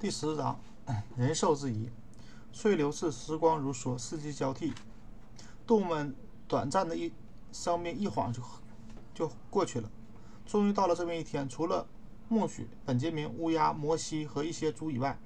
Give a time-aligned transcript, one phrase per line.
[0.00, 0.58] 第十章，
[1.14, 1.86] 人兽之谊。
[2.52, 4.72] 岁流逝，时光如梭，四季交替，
[5.66, 6.16] 动物们
[6.48, 7.12] 短暂的一
[7.52, 8.42] 生命一晃就
[9.14, 9.90] 就过去了。
[10.46, 11.86] 终于到了这么一天，除了
[12.30, 15.18] 苜蓿、本杰明、乌鸦、摩西和一些猪以外，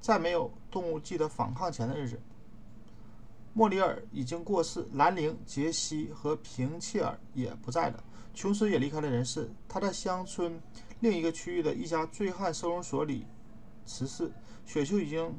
[0.00, 2.20] 再没有动物记得反抗前的日子。
[3.52, 8.02] 莫里尔已经过世，兰陵、杰西和平切尔也不在了，
[8.34, 9.48] 琼斯也离开了人世。
[9.68, 10.60] 他在乡村
[10.98, 13.24] 另一个区域的一家醉汉收容所里。
[13.86, 14.30] 辞世，
[14.66, 15.34] 雪球已经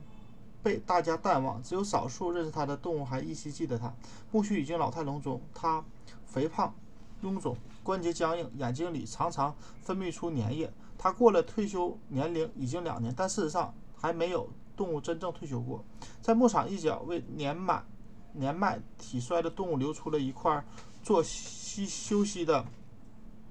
[0.63, 3.94] 被大家淡忘，只有少数认识他的动物还依稀记得他。
[4.31, 5.84] 苜蓿已经老态龙钟，他
[6.26, 6.73] 肥胖、
[7.22, 10.72] 臃肿，关节僵硬，眼睛里常常分泌出粘液。
[10.98, 15.86] 他过了退休年龄已经两年，但事实上还没有动物真正退休过。
[16.22, 17.86] 在牧场一角，为年满
[18.34, 20.66] 年迈体衰的动物留出了一块
[21.03, 22.66] 做息休息的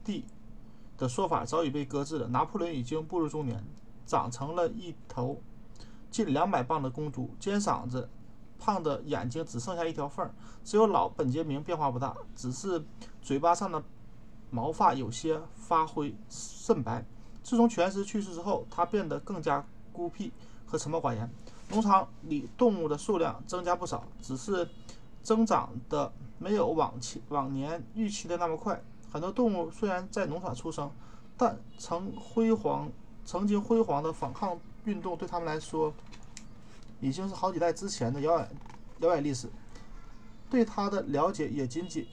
[0.04, 0.24] 地
[0.98, 2.26] 的说法早已被搁置了。
[2.28, 3.64] 拿破仑已经步入中年。
[4.06, 5.42] 长成了一头
[6.10, 8.08] 近两百磅的公猪，尖嗓子，
[8.58, 10.32] 胖的眼睛只剩下一条缝儿。
[10.64, 12.82] 只有老本杰明变化不大，只是
[13.20, 13.82] 嘴巴上的
[14.50, 17.04] 毛发有些发灰甚白。
[17.42, 20.32] 自从全尸去世之后，他变得更加孤僻
[20.64, 21.28] 和沉默寡言。
[21.70, 24.68] 农场里动物的数量增加不少，只是
[25.22, 28.80] 增长的没有往期往年预期的那么快。
[29.12, 30.90] 很多动物虽然在农场出生，
[31.36, 32.88] 但曾辉煌。
[33.26, 35.92] 曾经辉煌的反抗运动对他们来说，
[37.00, 38.48] 已经是好几代之前的遥远
[39.00, 39.50] 遥远历史。
[40.48, 42.06] 对他的了解也仅仅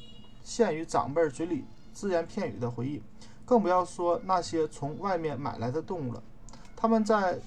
[0.43, 2.99] 限于长辈嘴里只言片语的回忆，
[3.45, 6.23] 更不要说那些从外面买来的动物了。
[6.75, 7.39] 他们在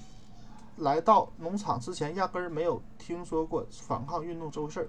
[0.77, 4.87] 来到农场之前，压根儿没有听说过反抗运动这回事儿。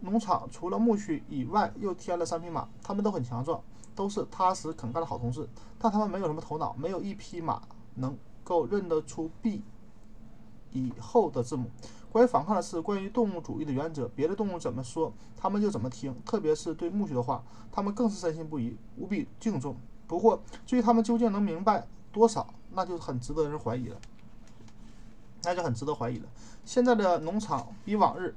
[0.00, 3.58] 农场除了苜蓿以外，又添了三匹马，他们都很强壮，
[3.94, 7.62] 都是踏实肯干的好同志，但他们没有什么头脑，没有一匹马。
[7.96, 9.62] 能够认得出 B
[10.72, 11.70] 以后的字母。
[12.10, 16.14] 关于反抗的是，关于动物主义的原则，别的动物怎么说，他们就怎么听。
[16.24, 19.76] 特别是对苜蓿的话，他们更是深信不疑，无比敬重。
[20.06, 23.96] 不过，至于他们究竟能明白多少，那就很值得人怀疑了。
[25.42, 26.28] 那就很值得怀疑了。
[26.64, 28.34] 现在的农场比往日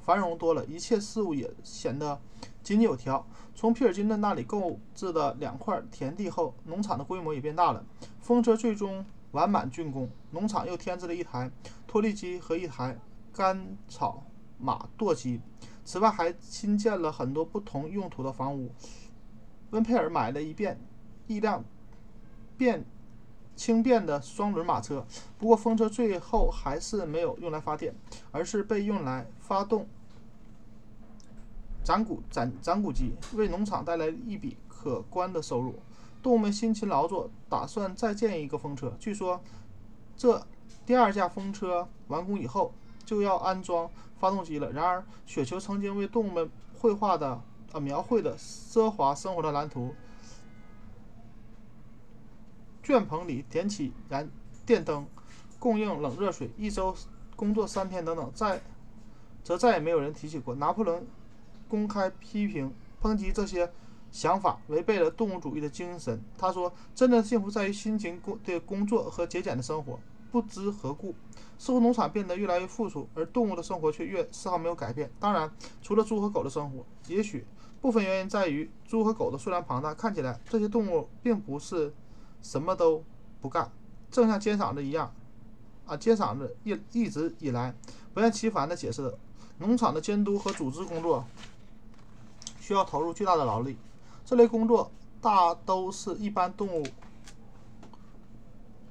[0.00, 2.20] 繁荣多了，一切事物也显得
[2.62, 3.26] 井井有条。
[3.54, 7.84] 从皮尔金顿那里购置的两块田地后，农场的规模也变大了。
[8.20, 11.50] 风车最终完满竣工，农场又添置了一台
[11.86, 12.98] 脱粒机和一台
[13.32, 14.22] 干草
[14.58, 15.40] 马垛机。
[15.84, 18.70] 此外，还新建了很多不同用途的房屋。
[19.70, 20.78] 温佩尔买了一遍
[21.26, 21.64] 一辆
[22.56, 22.84] 便
[23.56, 25.04] 轻便的双轮马车，
[25.38, 27.94] 不过风车最后还是没有用来发电，
[28.30, 29.86] 而是被用来发动
[31.84, 35.74] 斩谷斩斩谷机，为农场带来一笔可观的收入。
[36.22, 38.94] 动物们辛勤劳作，打算再建一个风车。
[38.98, 39.40] 据说，
[40.16, 40.46] 这
[40.86, 42.72] 第二架风车完工以后
[43.04, 44.70] 就要安装发动机了。
[44.70, 46.48] 然而，雪球曾经为动物们
[46.78, 47.40] 绘画的、
[47.72, 49.94] 呃描绘的奢华生活的蓝图，
[52.84, 54.30] 圈棚里点起燃
[54.64, 55.04] 电灯，
[55.58, 56.94] 供应冷热水，一周
[57.34, 58.62] 工作三天等等，再
[59.42, 60.54] 则再也没有人提起过。
[60.54, 61.04] 拿破仑
[61.72, 63.72] 公开批评、抨击这些。
[64.10, 66.22] 想法违背了动物主义的精神。
[66.36, 69.98] 他说：“真正的幸福在于辛勤工的工作和节俭的生活。”
[70.30, 71.14] 不知何故，
[71.56, 75.10] 似乎农场变得越来越富庶，而动物的生活却越丝毫没有改变。
[75.18, 75.50] 当然，
[75.80, 77.46] 除了猪和狗的生活，也许
[77.80, 79.94] 部分原因在于猪和狗的数量庞大。
[79.94, 81.94] 看起来，这些动物并不是
[82.42, 83.02] 什么都
[83.40, 83.72] 不干，
[84.10, 85.10] 正像尖嗓子一样。
[85.86, 87.74] 啊，尖嗓子一一直以来
[88.12, 89.14] 不厌其烦地解释：
[89.56, 91.24] 农场的监督和组织工作
[92.62, 93.76] 需要投入巨大的劳力。
[94.24, 94.88] 这类工作
[95.20, 96.86] 大都是一般动物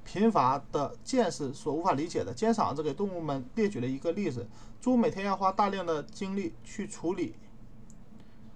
[0.03, 2.33] 贫乏的见识所无法理解的。
[2.33, 4.45] 尖嗓子给动物们列举了一个例子：
[4.81, 7.33] 猪每天要花大量的精力去处理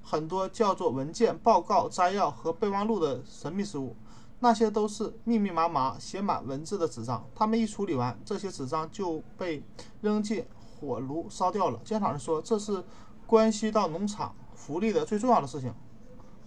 [0.04, 3.96] 很多叫做文件、报告、摘要和备忘录的神秘事物，
[4.42, 7.26] 那些都是密密麻麻写满文字的纸张。
[7.34, 9.64] 他们一处理完，这些纸张就被
[10.02, 10.46] 扔进
[10.80, 11.80] 火炉烧掉了。
[11.86, 12.84] 尖嗓子说：“这是
[13.26, 14.36] 关系到农场
[14.66, 15.72] 福利的最重要的事情。”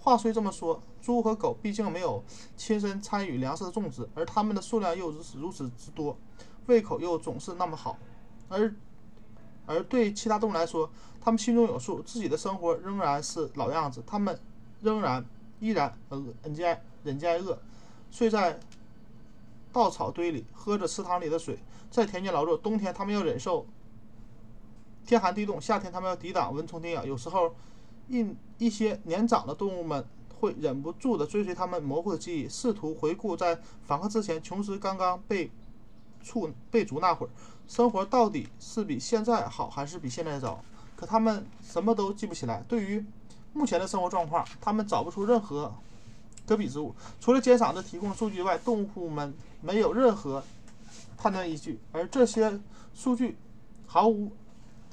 [0.00, 2.23] 话虽这么说，猪和狗毕竟没有
[2.56, 6.17] 亲身参与粮食的种植，而它们的数量又如此如此之多，
[6.67, 7.99] 胃口又总是那么好，
[8.49, 8.75] 而
[9.67, 10.88] 而对其他动物来说，
[11.20, 14.38] 它们心中有数，自己的生活仍然是老样子，它们
[14.81, 15.23] 仍然
[15.59, 16.62] 依然呃忍饥
[17.03, 17.59] 忍饥挨饿，
[18.11, 18.59] 睡在
[19.73, 21.59] 稻草堆里，喝着池塘里的水，
[21.91, 22.56] 在田间劳作。
[22.56, 23.67] 冬天它们要忍受
[25.05, 27.53] 天寒地冻，夏天它们要抵挡蚊虫叮咬，有时候。
[28.08, 28.26] 一
[28.58, 30.05] 一些年长的动物们
[30.40, 35.50] 会忍不住地追随他们模糊的记忆，试图回顾在访客之前琼斯刚刚被
[36.22, 37.31] 畜被逐那会儿，
[37.66, 40.60] 生活到底是比现在好还是比现在糟？
[40.96, 42.64] 可他们什么都记不起来。
[42.66, 43.05] 对于
[43.52, 45.72] 目前的生活状况，他们找不出任何
[46.46, 46.94] 可比之物。
[47.20, 50.43] 除了监赏的提供数据外，动物们没有任何
[51.16, 52.60] 判断依据，而这些
[52.94, 53.37] 数据
[53.87, 54.32] 毫无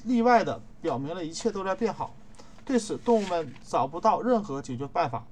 [0.04, 2.16] 例外地表明了一切都在变好。
[2.66, 5.24] 对此，动物们找不到任何解决办法。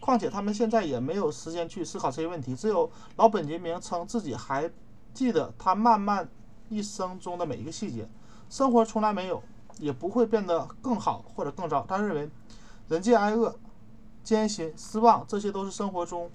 [0.00, 2.56] 况且，他们现在也没有时间去思考这些问题。
[2.56, 4.68] 只有老本杰明称自己还
[5.14, 6.28] 记得他漫漫
[6.68, 8.08] 一生中的每一个细节。
[8.48, 9.40] 生活从来没有，
[9.78, 11.84] 也不会变得更好或者更糟。
[11.86, 12.28] 他认为，
[12.88, 13.54] 人间挨饿、
[14.24, 16.28] 艰辛、失望，这些都是生活中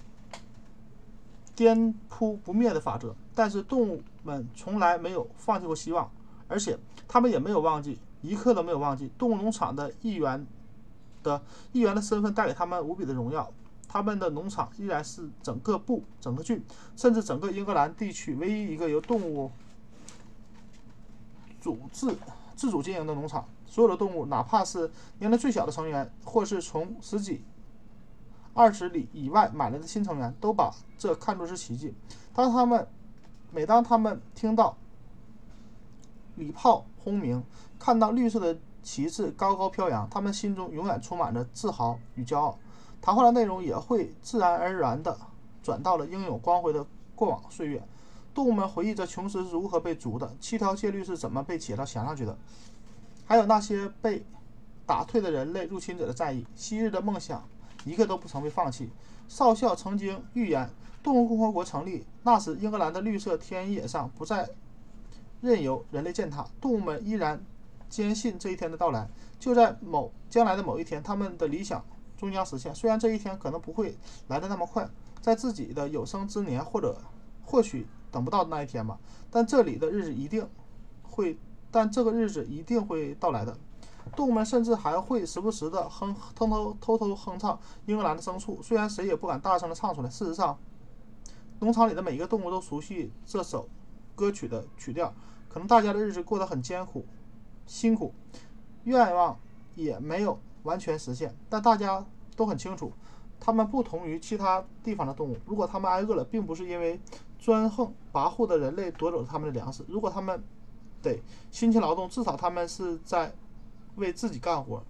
[1.54, 3.14] 颠扑不灭的法则。
[3.34, 6.10] 但是，动物们从来没有放弃过希望，
[6.48, 10.46] 而且他们也没有忘记，一刻都没有忘记动物农场的一员。
[11.22, 11.42] 的
[11.72, 13.52] 议员的身份带给他们无比的荣耀。
[13.88, 16.62] 他们的农场依然是整个部、整个郡，
[16.94, 19.50] 甚至整个英格兰地区唯一一个由动物
[21.60, 22.16] 组织
[22.54, 23.44] 自主经营的农场。
[23.66, 24.88] 所有的动物，哪怕是
[25.18, 27.42] 年龄最小的成员，或是从十几、
[28.54, 31.92] 二十里以外买来的新成员，都把这看作是奇迹。
[32.32, 32.86] 当他们
[33.50, 34.76] 每当他们听到
[36.36, 37.40] 礼炮轰鸣，
[37.78, 38.58] 看到绿色的。
[38.86, 42.56] 旗帜高高飘扬，他们心中永远充满着自豪与骄傲。
[43.02, 45.18] 谈话的内容也会自然而然地
[45.60, 46.86] 转到了英勇光辉的
[47.16, 47.82] 过往岁月。
[48.32, 52.38] 动物们回忆着琼斯是如何被逐的，七条戒律是怎么被写到墙上去的，
[53.24, 54.24] 还有那些被
[54.86, 56.46] 打退的人类入侵者的战役。
[56.54, 57.42] 昔日的梦想，
[57.84, 58.88] 一个都不曾被放弃。
[59.26, 60.70] 少校曾经预言，
[61.02, 64.48] 动物共和国成立那时，英格兰的绿色田野上不再
[65.40, 67.40] 任由人类践踏，动物们依然。
[67.88, 71.82] 坚信这一天的到来，就在某将来的某一天，他们的理想
[72.16, 72.74] 终将实现。
[72.74, 73.96] 虽然这一天可能不会
[74.26, 74.90] 来的那么快，
[75.20, 77.00] 在自己的有生之年，或者
[77.44, 78.98] 或许等不到那一天吧，
[79.30, 80.46] 但这里的日子一定
[81.04, 81.38] 会，
[81.70, 83.56] 但这个日子一定会到来的。
[84.16, 87.56] 动物们甚至还会时不时的哼偷偷偷偷哼唱
[87.86, 90.10] 英格兰的牲畜，虽然谁也不敢大声的唱出来。
[90.10, 90.58] 事实上，
[91.60, 93.68] 农场里的每一个动物都熟悉这首
[94.16, 95.14] 歌曲的曲调。
[95.48, 97.06] 可能大家的日子过得很艰苦。
[97.66, 98.14] 辛苦，
[98.84, 99.38] 愿望
[99.74, 102.92] 也没有完全实现，但大家都很清楚，
[103.40, 105.36] 他们不同于其他地方的动物。
[105.44, 107.00] 如果他们挨饿了，并不是因为
[107.40, 110.40] 专横跋扈的人类夺走了他们的粮食；如果他们
[111.02, 111.20] 得
[111.50, 113.34] 辛勤劳动，至少他们是在
[113.96, 114.80] 为自己干活。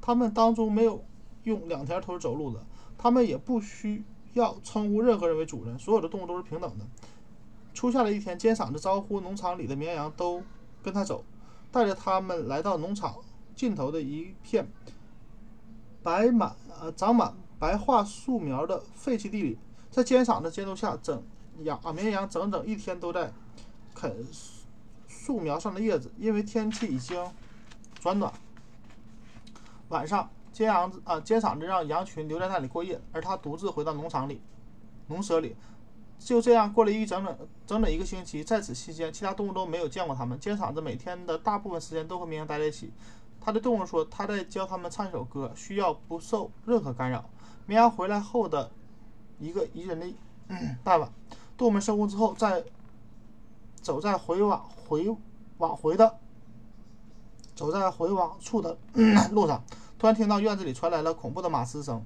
[0.00, 1.04] 他们当中没有
[1.42, 2.64] 用两条腿走路的，
[2.96, 4.04] 他们也不需
[4.34, 5.76] 要称呼任何人为主人。
[5.76, 6.86] 所有的动物都是平等的。
[7.76, 10.42] 初夏的一天，尖嗓子招呼农场里的绵羊都
[10.82, 11.22] 跟他走。
[11.70, 13.16] 带着他们来到农场
[13.54, 14.66] 尽头的一片
[16.02, 19.58] 白满呃长满白桦树苗的废弃地里，
[19.90, 21.22] 在尖嗓子监督下，整
[21.64, 23.30] 羊啊绵羊整整一天都在
[23.94, 24.26] 啃
[25.06, 26.10] 树苗上的叶子。
[26.16, 27.22] 因为天气已经
[28.00, 28.32] 转暖，
[29.90, 34.40] 晚上尖羊子啊尖嗓子让羊群留在那里过夜，而他独自回到农场里
[35.08, 35.54] 农舍里。
[36.18, 37.36] 就这样过了一整整
[37.66, 40.38] 整整一个星期，在此期间，其他动物都没有见过他们。
[40.40, 42.92] 监场子每天的大部分时间都和绵羊待在一起。
[43.40, 47.24] 他对动物说：“他在教他们唱一首歌，需要不受任何干扰。”
[47.66, 48.70] 绵羊回来后的
[49.38, 50.06] 一个宜人的
[50.82, 51.12] 傍晚，
[51.56, 52.64] 动物们收工之后，在
[53.80, 55.16] 走在回往回
[55.58, 56.18] 往回的
[57.54, 58.76] 走在回往处的
[59.30, 59.62] 路上，
[59.96, 62.04] 突然听到院子里传来了恐怖的马嘶声。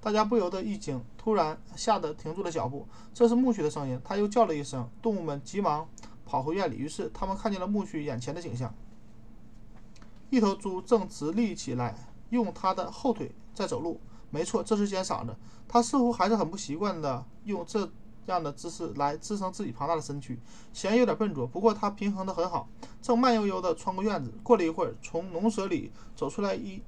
[0.00, 2.86] 大家不由得一惊，突然吓得停住了脚步。
[3.12, 5.88] 这是苜蓿的声音，他又叫了一声，动物们急忙
[6.24, 6.76] 跑回院里。
[6.76, 8.72] 于是他们看见了苜蓿眼前的景象：
[10.30, 11.96] 一头猪正直立起来，
[12.30, 14.00] 用它的后腿在走路。
[14.30, 15.34] 没错，这是尖嗓子。
[15.66, 17.90] 它似乎还是很不习惯的用这
[18.26, 20.38] 样的姿势来支撑自己庞大的身躯，
[20.72, 21.46] 显然有点笨拙。
[21.46, 22.68] 不过它平衡的很好，
[23.02, 24.32] 正慢悠悠地穿过院子。
[24.42, 26.82] 过了一会儿，从农舍里走出来一。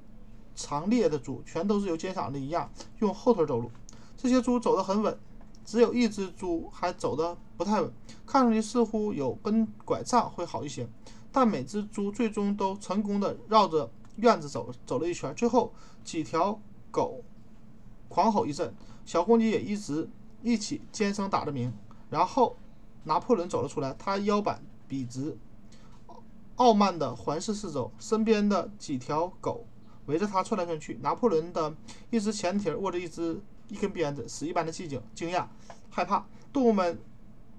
[0.61, 3.71] 长列的猪全都是由肩嗓子一样用后腿走路，
[4.15, 5.19] 这些猪走得很稳，
[5.65, 7.91] 只有一只猪还走得不太稳，
[8.27, 10.87] 看上去似乎有根拐杖会好一些。
[11.33, 15.35] 但每只猪最终都成功的绕着院子走走了一圈。
[15.35, 15.73] 最后
[16.05, 17.25] 几条狗
[18.09, 18.75] 狂吼一阵，
[19.07, 20.11] 小公鸡也一直
[20.43, 21.73] 一起尖声打着鸣。
[22.11, 22.57] 然后
[23.05, 25.39] 拿破仑走了出来，他腰板笔直，
[26.57, 29.65] 傲慢地环视四周，身边的几条狗。
[30.11, 31.75] 围着他窜来窜去，拿破仑的
[32.11, 35.47] 一只前蹄握着一只一根鞭子，死一般的寂静、惊讶、
[35.89, 36.27] 害怕。
[36.53, 36.99] 动物们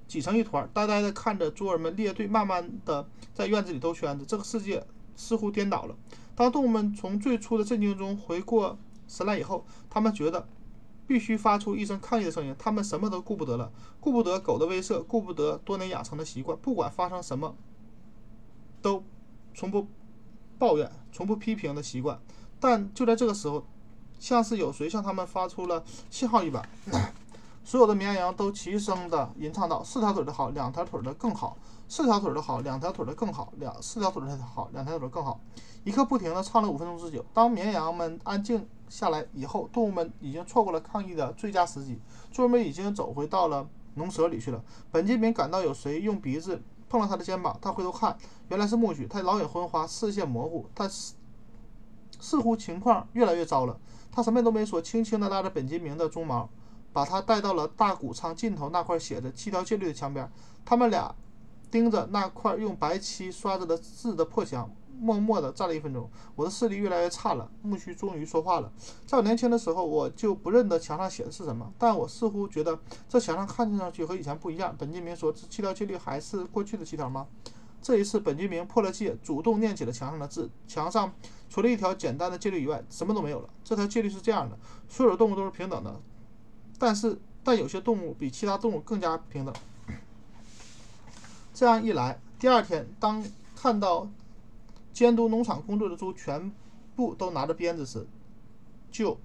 [0.05, 4.25] 挤成一团，呆呆地看着猪儿们列队，慢慢地在院子里兜圈子。
[4.25, 5.95] 这个世界似乎颠倒了。
[6.35, 8.77] 当动物们从最初的震惊中回过
[9.07, 10.47] 神来以后，他们觉得
[11.07, 12.53] 必须发出一声抗议的声音。
[12.59, 17.55] 他们什么都顾不得了，顾不得狗的威慑，顾不得多年养成的习惯，不管发生什么，
[18.81, 19.03] 都
[19.53, 19.87] 从不
[20.57, 22.19] 抱怨、从不批评的习惯。
[22.61, 23.63] 但就在这个时候，
[24.19, 26.63] 像是有谁向他们发出了信号一般，
[27.65, 31.57] 所有的绵羊都齐声的吟唱道：“四条腿的好，两条腿的更好；
[31.89, 35.39] 四条腿的好，两条腿的更好；两四条腿的好，两条腿更好。”
[35.83, 37.25] 一刻不停地唱了五分钟之久。
[37.33, 41.99] 当绵羊们安静下来以后，动物们已经错过了抗议的最佳时机。
[42.31, 44.63] 猪人们已经走回到了农舍里去了。
[44.91, 48.15] 本杰明感到有谁用鼻子碰了他的肩膀，他回头看，
[48.49, 49.07] 原来是苜蓿。
[49.07, 51.15] 他老眼昏花，视线模糊，他似
[52.21, 53.77] 似乎情况越来越糟了。
[54.09, 56.49] 他什么都没说，轻轻地拉着本杰明的鬃毛，
[56.93, 60.31] 把他带到了大谷仓尽头那块写着七条戒律的墙边。
[60.63, 61.13] 他们俩
[61.69, 64.71] 盯着那块用白漆刷着的字的破墙。
[64.99, 67.49] 默默地站了一分钟，我的视力越来越差了。
[67.63, 68.71] 木须终于说话了
[69.07, 72.77] ：“在我年轻的时候，我就不认得墙上写的是什么，但我似乎觉得
[73.09, 77.25] 这墙上看上去和以前不一样。”本杰明说：“这七条戒律还是过去的七条吗？”
[77.81, 80.47] 这一次，本杰明破了戒，主动念起了墙上的字。
[80.67, 81.11] 墙上
[81.51, 83.49] 除了一条简单的戒律以外，什么都没有了。
[83.63, 84.57] 这条戒律是这样的：
[84.89, 86.01] 所有动物都是平等的，
[86.79, 89.53] 但是但有些动物比其他动物更加平等。
[91.53, 93.23] 这样一来，第二天当
[93.55, 94.09] 看到。
[94.93, 96.51] 监督农场工作的猪全
[96.97, 98.05] 部都拿着鞭子时，
[98.91, 99.17] 就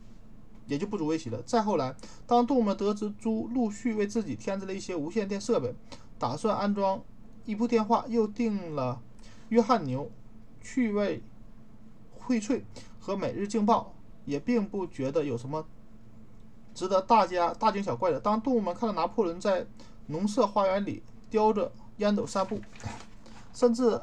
[0.69, 1.43] 也就不足为奇了。
[1.43, 1.93] 再后来，
[2.25, 5.75] 当动物们得知猪陆续为自己添置了一些无线电设备，
[6.21, 7.03] 打算安装
[7.47, 9.03] 一部电话，又订了
[9.49, 10.09] 约翰牛、
[10.63, 11.21] 趣味
[12.27, 12.63] 荟萃
[12.99, 15.65] 和每日镜报，也并不觉得有什么
[16.75, 18.19] 值得大家大惊小怪的。
[18.19, 19.67] 当动物们看到拿破仑在
[20.07, 22.61] 农舍花园里叼着烟斗散步，
[23.53, 24.01] 甚至。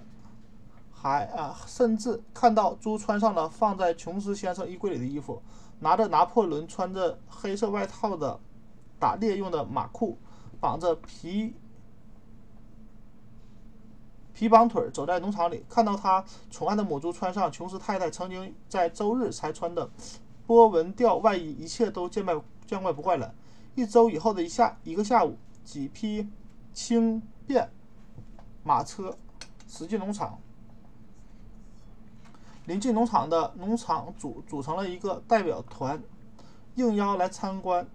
[1.06, 5.42] 还啊，甚至看到猪穿上了放在琼斯先生衣柜里的衣服，
[5.80, 8.40] 拿着拿破仑穿着黑色外套的
[8.98, 10.18] 打猎用的马裤，
[10.62, 11.54] 绑着皮
[14.34, 15.64] 皮绑腿走在农场里。
[15.70, 19.90] 看到他宠爱的母猪穿上琼斯太太曾经在周日才穿的
[20.46, 23.34] 波纹吊外衣，一切都见怪见怪不怪了。
[23.76, 26.28] 一周以后的一下一个下午，几匹
[26.74, 27.70] 轻便
[28.64, 29.18] 马车
[29.68, 30.40] 驶进农场。
[32.66, 36.02] 临近农场的农场组组成了一个代表团，
[36.76, 37.86] 应邀来参观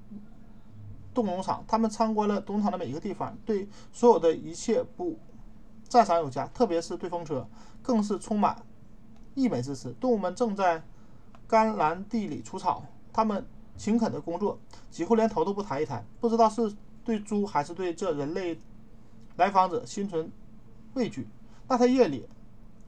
[1.14, 1.64] 动物农场。
[1.66, 5.18] 他们参观了农场的每一个地方，对所有的一切不
[5.88, 7.46] 赞赏有加，特别是对风车，
[7.82, 8.62] 更是充满
[9.34, 9.94] 溢美之词。
[10.00, 10.82] 动物们正在
[11.46, 14.58] 甘蓝地里除草，他们勤恳的工作，
[14.90, 16.04] 几乎连头都不抬一抬。
[16.20, 18.58] 不知道是对猪还是对这人类
[19.36, 20.30] 来访者心存
[20.94, 21.26] 畏惧。
[21.66, 22.28] 那天夜里。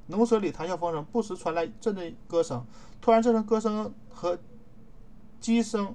[0.07, 2.66] 农舍里谈笑风生，不时传来阵阵歌声。
[3.00, 4.37] 突然，这声歌声和
[5.38, 5.95] 鸡声，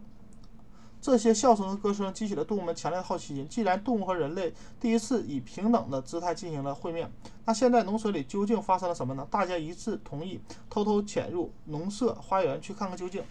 [1.06, 3.48] 这些笑声和歌声激起了动物们强烈的好奇心。
[3.48, 7.08] 既然动物和人类第一次以平等的姿态进行了会面，
[7.46, 9.28] 那现在农舍里究竟发生了什么呢？
[9.30, 13.22] 大家一致同意偷偷潜入农舍花园去看看究竟。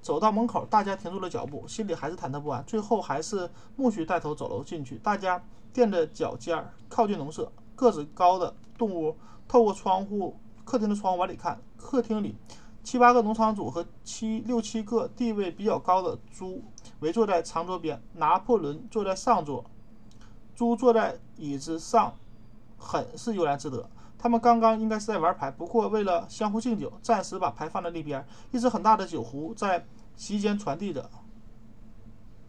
[0.00, 2.64] 走到门口，大家停住了脚步，心里还是忐忑不安。
[2.66, 4.96] 最后，还是苜蓿带头走了进去。
[4.96, 5.40] 大家
[5.72, 9.16] 垫着脚尖儿靠近农舍，个子高的动物。
[9.46, 12.34] 透过窗户，客厅的窗户往里看，客厅里
[12.82, 16.64] 七八个农场主和七六七个地位比较高的猪
[17.02, 18.02] 围坐在长桌边。
[18.14, 19.62] 拿破仑坐在上座，
[20.54, 22.16] 猪坐在椅子上，
[22.78, 23.90] 很是悠然自得。
[24.16, 28.26] 他们刚刚应该是在玩牌，不过为了相互敬酒，暂时把牌放在那边。
[28.50, 29.84] 一只很大的酒壶在
[30.16, 31.10] 席间传递着，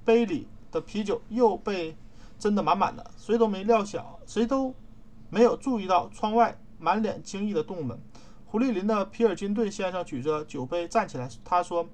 [0.06, 1.98] 杯里的啤酒又被
[2.40, 3.12] 斟得满满的。
[3.18, 4.74] 谁都没料想，谁都
[5.30, 6.58] 没有注意到窗外。
[6.80, 7.98] 满脸惊异的动物们，
[8.46, 11.88] 狐狸林的皮尔金顿先生举着酒杯站起来，他说：“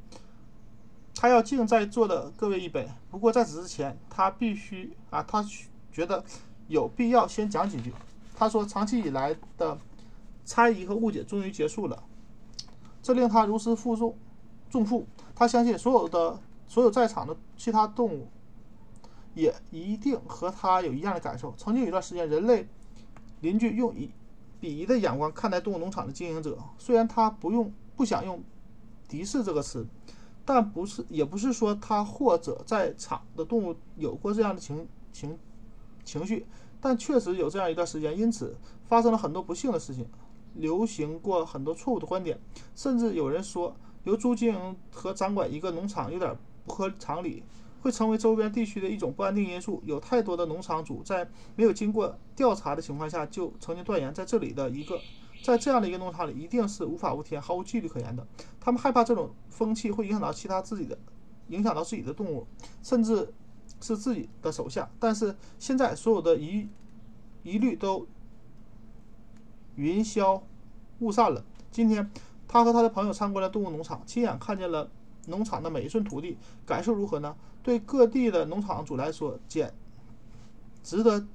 [1.22, 2.88] 他要敬在座的各位一杯。
[3.12, 5.46] 不过在此之前，他必须啊，他
[5.92, 6.24] 觉得
[6.70, 7.94] 有必要先讲几句。”
[8.34, 9.78] 他说：“长期以来的
[10.46, 12.04] 猜疑和误解终于结束了，
[13.04, 14.18] 这令他如释负重
[14.70, 15.06] 重负。
[15.36, 18.30] 他相信所有的所有在场的其他动物
[19.34, 21.54] 也一定和他有一样的感受。
[21.58, 22.66] 曾经有一段时间，人类
[23.42, 24.10] 邻居用以
[24.62, 28.42] 鄙夷的眼光看待动物农场的经营者，虽然他不用不想用
[29.10, 29.86] “敌视”这个词，
[30.50, 35.38] 但不是也不是说他或者在场的动物有过这样的情情
[36.04, 36.48] 情绪，
[36.82, 40.08] 但确实有这样一段时间，因此发生了很多不幸的事情，
[40.56, 42.40] 流行过很多错误的观点，
[42.74, 43.76] 甚至有人说
[44.06, 47.44] 由猪经营和掌管一个农场有点不合常理。
[47.82, 49.82] 会成为周边地区的一种不安定因素。
[49.86, 51.26] 有太多的农场主在
[51.56, 55.00] 没有经过调查的情况下就曾经断言，在这里的一个，
[55.42, 58.28] 在这样的一个农场里一定是无法无天、毫无纪律可言的。
[58.60, 60.98] 他们害怕这种风气会影响到其他自己的
[61.48, 62.46] 影响到自己的动物，
[62.84, 63.34] 甚至
[63.82, 64.90] 是自己的手下。
[65.00, 66.68] 但是现在所有的疑
[67.44, 68.06] 疑虑都
[69.76, 70.44] 云消
[71.00, 71.44] 雾散了。
[71.72, 72.12] 今天，
[72.48, 74.92] 他和他的朋友参观了动物农场，亲眼看见了
[75.28, 77.36] 农场的每一寸土地，感受如何呢？
[77.64, 79.74] 对各地的农场主来说，简
[80.84, 81.26] 值得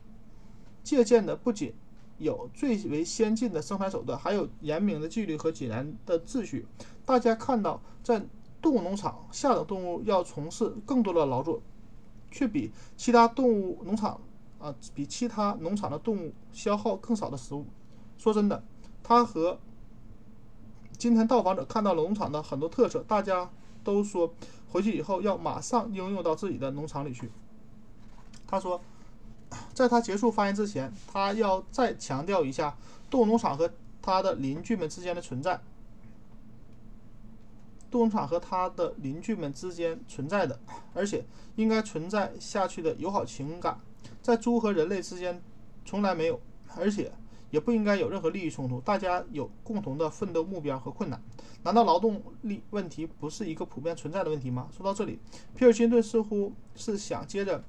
[0.83, 1.73] 借鉴的不仅
[2.19, 6.67] 有最为先进的生产手段，还有严明的纪律和井然的秩序。
[7.05, 8.25] 大家看到，在
[8.63, 11.61] 动物农场，下等动物要从事更多的劳作，
[12.31, 14.21] 却比其他动物农场
[14.59, 17.67] 啊，比其他农场的动物消耗更少的食物。
[18.17, 18.63] 说真的，
[19.03, 19.59] 他和
[20.97, 23.51] 今天到访者看到了农场的很多特色，大家
[23.83, 24.33] 都说
[24.71, 27.31] 回去以后要马上应用到自己的农场里去。
[28.47, 28.81] 他说，
[29.73, 32.77] 在他结束发言之前，他要再强调一下
[33.09, 33.71] 动物农场和
[34.01, 35.61] 他的邻居们之间的存在。
[37.91, 40.59] 动物农场和他的邻居们之间存在的，
[40.93, 41.25] 而且
[41.57, 43.79] 应该存在下去的友好情感，
[44.21, 45.41] 在猪和人类之间
[45.85, 46.41] 从来没有，
[46.77, 47.13] 而且
[47.51, 48.81] 也不应该有任何利益冲突。
[48.81, 51.23] 大家有共同的奋斗目标和困难。
[51.63, 54.69] 难道劳动力问题不是一个普遍存在的问题吗？
[54.77, 55.19] 说到这里，
[55.55, 57.63] 皮尔金顿似乎是想接着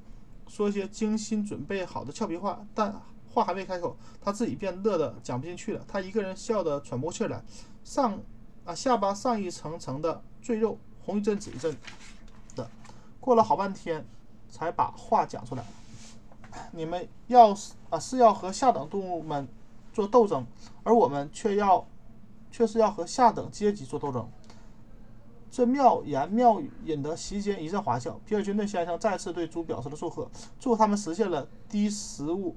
[0.47, 3.01] 说些精心准备好的俏皮话，但
[3.33, 5.85] 话还没开口，他自己便乐得讲不进去了。
[5.87, 7.43] 他一个人笑得喘不过气来，
[7.83, 8.19] 上。
[8.65, 11.77] 啊，下巴上一层层的赘肉，红一阵紫一阵
[12.55, 12.67] 的，
[13.19, 14.03] 过了好半天，
[14.49, 15.63] 才把话讲出来。
[16.71, 19.47] 你们要是啊是要和下等动物们
[19.93, 20.47] 做斗争，
[20.81, 21.85] 而我们却要
[22.51, 24.27] 却是要和下等阶级做斗争。
[25.49, 28.19] 这妙言妙语引得席间一阵哗笑。
[28.25, 32.55] 皮尔金顿先生再次对猪表示了祝贺，祝他们实现了低食物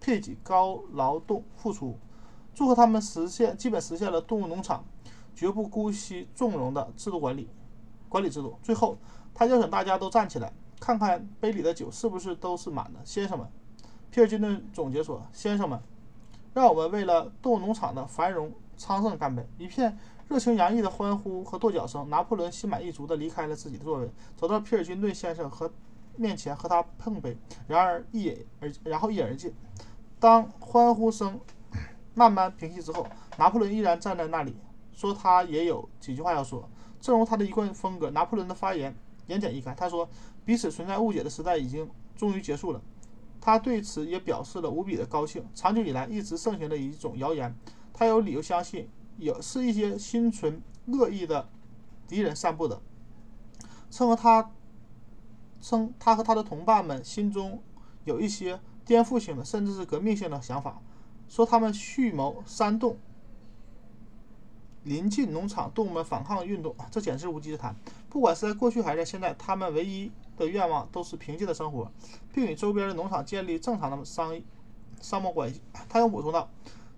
[0.00, 1.96] 配给、高劳动付出，
[2.54, 4.84] 祝贺他们实现基本实现了动物农场。
[5.34, 7.48] 绝不姑息纵容的制度管理，
[8.08, 8.58] 管理制度。
[8.60, 8.98] 最后，
[9.32, 12.98] 他邀请大家都站起来，看看杯里的酒是不是都是满的。
[13.04, 13.46] 先生们，
[14.10, 15.80] 皮尔金顿总结说：“先生们，
[16.52, 19.96] 让我们为了动物农场的繁荣昌盛干杯！”一片
[20.28, 22.08] 热情洋溢的欢呼和跺脚声。
[22.10, 25.70] 拿破仑心满意足地离开了自己的座位，走到皮尔金顿先生和
[26.16, 27.36] 面前和他碰杯。
[27.66, 29.52] 然而一饮而然后一饮而尽。
[30.20, 31.40] 当欢呼声
[32.14, 33.06] 慢慢平息之后，
[33.38, 34.54] 拿破仑依然站在那里。
[34.92, 36.68] 说他也有几句话要说，
[37.00, 38.94] 正如他的一贯风格，拿破仑的发言
[39.28, 39.74] 言简意赅。
[39.74, 40.08] 他说，
[40.44, 42.82] 彼此存在误解的时代已经终于结束了。
[43.40, 45.46] 他对此也表示了无比的高兴。
[45.54, 47.54] 长久以来一直盛行的一种谣言，
[47.94, 48.88] 他有理由相信，
[49.18, 51.48] 有是一些心存恶意的
[52.06, 52.80] 敌人散布的，
[53.90, 54.50] 称和他
[55.60, 57.62] 称他和他的同伴们心中
[58.04, 60.80] 有一些颠覆性的，甚至是革命性的想法，
[61.28, 62.96] 说他们蓄谋煽动。
[64.84, 67.76] 临近农场动物们反抗运动，这简直无稽之谈。
[68.08, 71.90] 不管是在过去还是在现在，他们唯一的愿望都是平静的生活，
[72.32, 74.40] 并与周边的农场建立正常的商
[75.02, 75.60] 商贸关系。
[75.90, 76.48] 他又补充道：“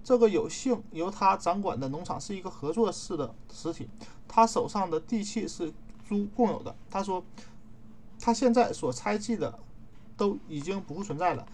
[0.03, 3.89] 这个有幸由他掌管的农场是一个合作式的实体，
[4.27, 5.73] 他手上的地契是
[6.09, 7.25] 猪共有的。”他说
[8.21, 9.59] ：“他现在所猜忌的
[10.17, 11.47] 都已经不复存在了，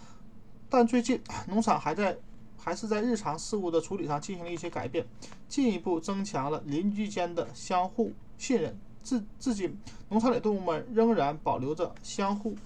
[0.69, 2.19] 但最近农场还在。”
[2.59, 5.07] 还是在日常事务的处理上进行了一些改变，
[5.49, 8.77] 进一步增强了邻居间的相互信任。
[9.05, 9.79] 至至今，
[10.09, 12.57] 农场里动物们仍然保留着相互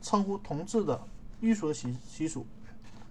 [0.00, 1.02] 称呼同志的
[1.42, 2.46] 迂俗习习俗。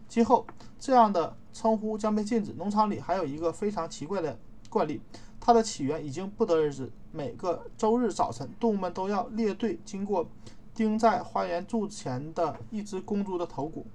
[0.10, 0.46] 今后，
[0.78, 2.52] 这样的称呼将被禁止。
[2.58, 5.00] 农场里还有一个非常奇怪的惯例，
[5.40, 6.92] 它的起源已经不得而知。
[7.12, 10.28] 每个周日早晨，动物们都要列队经过
[10.74, 13.88] 钉在花园柱前的一只公猪的头骨。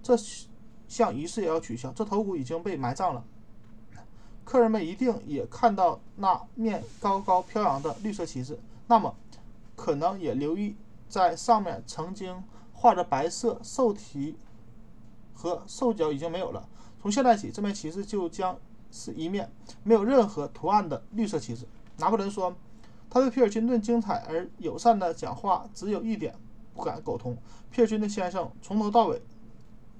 [0.00, 0.16] 这。
[0.88, 3.24] 像仪式也要取消，这头骨已经被埋葬了。
[4.44, 8.58] 客人们一定也看到那面高高飘扬的绿色旗帜，
[8.88, 9.16] 那么
[9.74, 10.76] 可能也留意
[11.08, 14.36] 在上面曾经画着白色兽蹄
[15.42, 16.68] 和兽脚已经没有了。
[17.00, 18.56] 从现在起，这面旗帜就将
[18.92, 19.50] 是一面
[19.82, 21.66] 没有任何图案的绿色旗帜。
[21.96, 22.54] 拿破仑说，
[23.10, 26.32] 他对皮尔金顿精彩而友善的讲话只有一点
[26.74, 27.36] 不敢苟同：
[27.72, 29.20] 皮尔金顿先生从头到尾。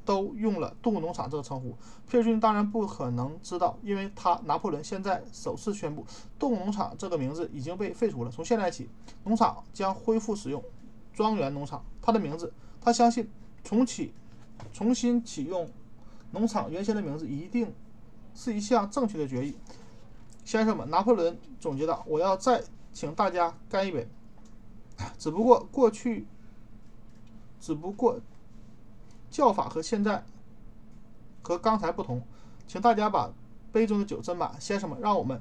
[0.05, 1.77] 都用了“动物农场”这个称呼，
[2.09, 6.05] 皮尔金当然不可能知道，因为他拿破仑现在首次宣布
[6.41, 8.31] “动物农场”这个名字已经被废除了。
[8.33, 8.91] 从现在起，
[9.23, 10.61] 农场将恢复使用
[11.15, 12.53] “庄园农场”它的名字。
[12.81, 13.31] 他相信，
[13.63, 14.13] 重启、
[14.73, 15.71] 重新启用
[16.33, 17.73] 农场原先的名字一定
[18.35, 19.57] 是一项正确的决议。
[20.45, 24.09] 先生们，拿破仑总结道：“我要再请大家干一杯。
[25.19, 26.27] 只不过过去，
[27.61, 28.21] 只不过。”
[29.33, 30.23] 叫法和现在
[31.41, 32.21] 和刚才不同，
[32.67, 33.33] 请大家把
[33.73, 35.41] 杯中的酒斟满，先生们，让我们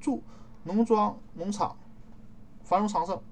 [0.00, 0.20] 祝
[0.64, 1.76] 农庄农场
[2.64, 3.22] 繁荣昌盛。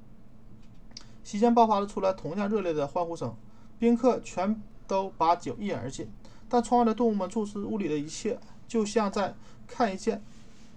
[1.24, 3.34] 席间爆发了出来同样热烈的欢呼声，
[3.80, 6.06] 宾客全都把酒一饮而尽。
[6.50, 9.34] 但窗外的动物们注视屋里的一切，就像在
[9.66, 10.22] 看一件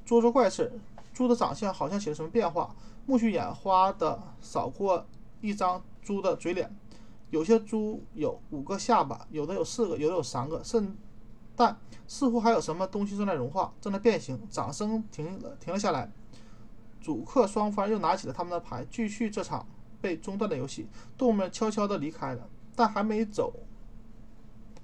[0.05, 0.71] 捉捉怪事。
[1.13, 2.73] 猪的长相好像起了什么变化，
[3.07, 5.05] 苜蓿眼花的扫过
[5.41, 6.73] 一张猪的嘴脸。
[7.29, 10.95] 有些猪有五个下巴，有的有四个，有的有三个，甚
[11.57, 14.39] 但似乎还有什么东西正在融化，正在变形。
[14.49, 16.09] 掌声停了，停了下来。
[17.01, 19.67] 主客双方又拿起了他们的牌，继续这场
[19.99, 20.87] 被中断的游戏。
[21.17, 23.53] 动物们悄悄地离开了，但还没走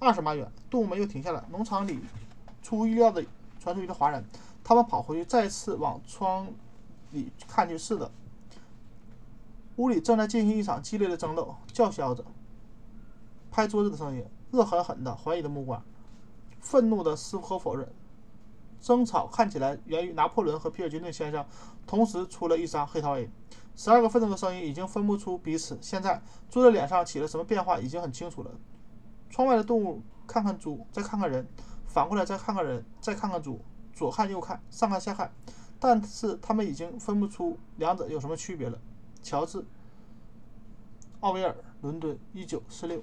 [0.02, 1.44] 二十码远，动物们又停下来。
[1.48, 2.00] 农场里
[2.60, 3.24] 出乎意料地
[3.60, 4.24] 传出一个哗然，
[4.64, 6.48] 他们跑回去，再次往窗
[7.12, 7.78] 里看去。
[7.78, 8.10] 是的，
[9.76, 12.24] 屋里正在进行一场激烈的争斗，叫嚣着，
[13.52, 15.80] 拍桌子的声音，恶狠狠的怀疑的目光，
[16.58, 17.88] 愤怒的似乎和否认。
[18.80, 21.46] 争吵看起来源于拿破仑和皮尔金顿先生
[21.86, 23.30] 同时出了一张黑桃 A。
[23.76, 25.78] 十二个愤怒的声音已经分不出彼此。
[25.80, 28.50] 现在猪的脸上起了什么变化已经很清楚了。
[29.32, 31.44] 窗外的动物看看猪，再看看人，
[31.86, 33.58] 反过来再看看人，再看看猪，
[33.94, 35.32] 左看右看，上看下看，
[35.80, 38.78] 但是他们已经分不出两者有什么区别了。
[39.22, 39.58] 乔治·
[41.20, 43.02] 奥威尔，伦敦，一九四六。